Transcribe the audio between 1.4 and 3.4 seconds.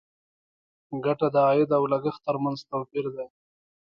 عاید او لګښت تر منځ توپیر دی.